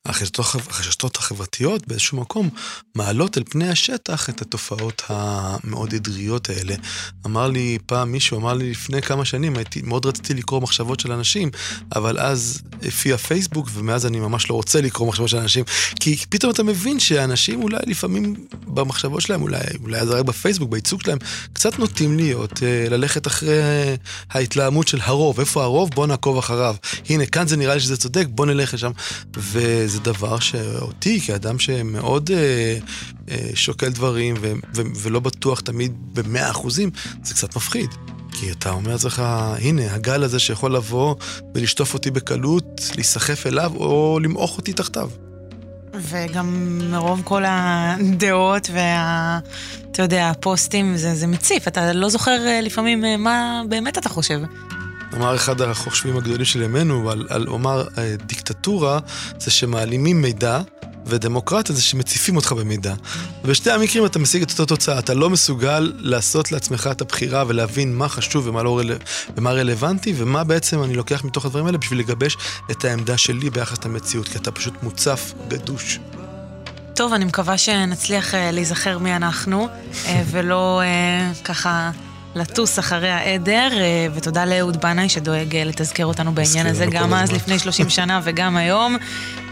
החששות 0.07 1.15
החברתיות 1.15 1.88
באיזשהו 1.88 2.17
מקום 2.17 2.50
מעלות 2.96 3.38
אל 3.38 3.43
פני 3.50 3.69
השטח 3.69 4.29
את 4.29 4.41
התופעות 4.41 5.01
המאוד 5.10 5.93
עדריות 5.93 6.50
האלה. 6.50 6.75
אמר 7.25 7.48
לי 7.48 7.77
פעם 7.86 8.12
מישהו, 8.12 8.39
אמר 8.39 8.53
לי 8.53 8.72
לפני 8.72 9.01
כמה 9.01 9.25
שנים, 9.25 9.57
הייתי, 9.57 9.81
מאוד 9.81 10.05
רציתי 10.05 10.34
לקרוא 10.34 10.62
מחשבות 10.62 11.00
של 11.00 11.12
אנשים, 11.12 11.50
אבל 11.96 12.19
אז 12.19 12.62
הופיע 12.86 13.17
פייסבוק, 13.18 13.70
ומאז 13.74 14.06
אני 14.06 14.20
ממש 14.20 14.50
לא 14.50 14.56
רוצה 14.56 14.82
לקרוא 14.82 15.08
מחשבות 15.08 15.30
של 15.30 15.38
אנשים, 15.38 15.64
כי 16.00 16.18
פתאום 16.30 16.52
אתה 16.52 16.64
מבין 16.64 17.00
שאנשים 17.00 17.64
אולי 17.64 17.78
לפעמים 17.86 18.36
במחשבות 18.68 19.22
שלהם, 19.22 19.42
אולי, 19.42 19.60
אולי 19.84 20.06
זה 20.06 20.14
רק 20.14 20.26
בפייסבוק, 20.26 20.70
בייצוג 20.70 21.02
שלהם, 21.02 21.18
קצת 21.54 21.80
נוטים 21.80 22.18
להיות, 22.18 22.64
אה, 22.64 22.90
ללכת 22.90 23.28
אחרי 23.28 23.62
ההתלהמות 24.30 24.88
של 24.88 25.00
הרוב. 25.02 25.40
איפה 25.40 25.64
הרוב? 25.64 25.90
בוא 25.96 26.08
נעקוב 26.08 26.38
אחריו. 26.38 26.76
הנה, 27.10 27.26
כאן 27.26 27.48
זה 27.48 27.58
נראה 27.58 27.74
לי 27.74 27.80
שזה 27.80 27.98
צודק, 27.98 28.26
בוא 28.30 28.46
נלך 28.46 28.74
לשם. 28.74 28.92
וזה 29.38 29.88
זה 29.88 30.00
דבר 30.00 30.40
שאותי, 30.40 31.22
כאדם 31.22 31.60
שמאוד 31.60 32.32
אה, 32.32 32.78
אה, 33.30 33.50
שוקל 33.56 33.90
דברים 33.90 34.36
ו- 34.42 34.54
ו- 34.76 34.82
ולא 35.02 35.20
בטוח 35.20 35.60
תמיד 35.60 35.94
במאה 36.14 36.50
אחוזים, 36.50 36.90
זה 37.24 37.34
קצת 37.34 37.56
מפחיד. 37.56 37.90
כי 38.39 38.51
אתה 38.51 38.70
אומר 38.70 38.91
לעצמך, 38.91 39.24
הנה, 39.60 39.94
הגל 39.94 40.24
הזה 40.24 40.39
שיכול 40.39 40.75
לבוא 40.75 41.15
ולשטוף 41.56 41.94
אותי 41.94 42.12
בקלות, 42.12 42.91
להיסחף 42.96 43.48
אליו 43.48 43.72
או 43.75 44.20
למעוך 44.24 44.58
אותי 44.58 44.74
תחתיו. 44.74 45.10
וגם 45.94 46.79
מרוב 46.91 47.22
כל 47.24 47.44
הדעות 47.48 48.70
וה... 48.74 49.39
אתה 49.91 50.01
יודע, 50.01 50.29
הפוסטים, 50.29 50.98
זה, 50.98 51.15
זה 51.15 51.27
מציף, 51.27 51.67
אתה 51.67 51.94
לא 51.94 52.10
זוכר 52.10 52.48
אה, 52.48 52.62
לפעמים 52.62 53.06
אה, 53.06 53.17
מה 53.17 53.62
באמת 53.70 53.98
אתה 53.98 54.10
חושב. 54.10 54.39
אמר 55.18 55.36
אחד 55.36 55.62
החושבים 55.62 56.18
הגדולים 56.18 56.46
של 56.46 56.62
ימינו, 56.62 57.12
על, 57.12 57.28
על 57.30 57.48
אומר 57.48 57.88
אה, 57.98 58.16
דיקטטורה 58.26 59.00
זה 59.40 59.52
שמעלימים 59.52 60.22
מידע, 60.22 60.62
ודמוקרטיה 61.08 61.76
זה 61.76 61.82
שמציפים 61.82 62.36
אותך 62.36 62.52
במידע. 62.52 62.94
ובשתי 63.44 63.72
המקרים 63.72 64.06
אתה 64.06 64.20
משיג 64.20 64.42
את 64.42 64.52
אותה 64.52 64.66
תוצאה, 64.66 65.00
אתה 65.00 65.14
לא 65.14 65.30
מסוגל 65.30 65.94
לעשות 66.00 66.52
לעצמך 66.52 66.90
את 66.92 67.02
הבחירה 67.02 67.44
ולהבין 67.48 67.96
מה 67.96 68.10
חשוב 68.10 68.48
ומה, 68.48 68.64
לא 68.64 68.80
רל... 68.80 68.92
ומה 69.38 69.52
רלוונטי, 69.52 70.14
ומה 70.18 70.44
בעצם 70.44 70.84
אני 70.84 70.94
לוקח 70.94 71.24
מתוך 71.24 71.46
הדברים 71.46 71.66
האלה 71.66 71.78
בשביל 71.78 72.00
לגבש 72.00 72.38
את 72.72 72.86
העמדה 72.86 73.18
שלי 73.18 73.50
ביחס 73.50 73.86
למציאות, 73.86 74.28
כי 74.28 74.38
אתה 74.38 74.52
פשוט 74.52 74.74
מוצף, 74.84 75.34
גדוש. 75.48 76.00
טוב, 76.96 77.14
אני 77.14 77.26
מקווה 77.26 77.58
שנצליח 77.58 78.34
uh, 78.34 78.38
להיזכר 78.52 78.98
מי 78.98 79.16
אנחנו, 79.16 79.68
uh, 79.92 80.08
ולא 80.32 80.82
ככה 81.44 81.92
לטוס 82.38 82.79
אחרי 82.79 83.10
העדר, 83.10 83.70
אה, 83.74 84.08
ותודה 84.13 84.46
לאהוד 84.46 84.82
בנאי 84.82 85.10
שדואג 85.10 85.56
אה, 85.56 85.63
לתזכר 85.63 86.06
אותנו 86.06 86.32
בעניין 86.32 86.67
הזה, 86.67 86.86
גם 86.86 87.13
אז 87.13 87.32
לפני 87.32 87.60
30 87.60 87.89
שנה 87.89 88.20
וגם 88.24 88.58
היום. 88.58 88.98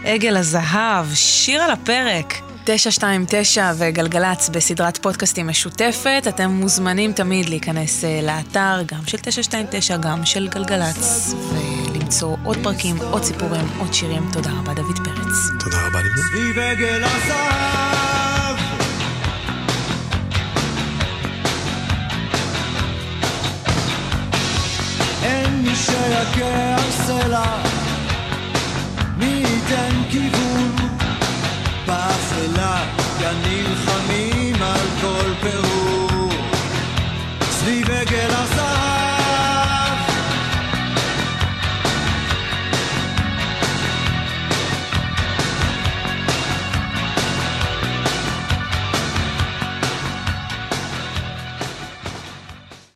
עגל 0.04 0.36
הזהב, 0.36 1.14
שיר 1.14 1.62
על 1.62 1.70
הפרק. 1.70 2.34
929 2.64 3.72
וגלגלצ 3.78 4.48
בסדרת 4.48 4.96
פודקאסטים 4.96 5.48
משותפת. 5.48 6.24
אתם 6.28 6.50
מוזמנים 6.50 7.12
תמיד 7.12 7.48
להיכנס 7.48 8.04
אה, 8.04 8.20
לאתר, 8.22 8.82
גם 8.86 9.00
של 9.06 9.18
929, 9.18 9.96
גם 9.96 10.26
של 10.26 10.48
גלגלצ, 10.48 11.34
ולמצוא 11.52 12.36
עוד 12.44 12.56
פרקים, 12.62 12.96
עוד 13.10 13.24
סיפורים, 13.24 13.66
עוד 13.78 13.94
שירים. 13.94 14.28
תודה 14.32 14.50
רבה, 14.50 14.74
דוד 14.74 14.98
פרץ. 15.04 15.64
תודה 15.64 15.86
רבה, 15.86 16.00
לבנה. 16.02 18.15
שיכה 26.16 26.76
סלע, 26.90 27.44
מי 29.16 29.24
ייתן 29.26 30.02
כיוון? 30.10 30.76
באפלה, 31.86 32.84
כאן 33.20 33.34
נלחמים 33.46 34.62
על 34.62 34.86
כל 35.00 35.32
פירור, 35.40 36.30
סביב 37.50 37.90
עגל 37.90 38.30
הזר 38.30 38.85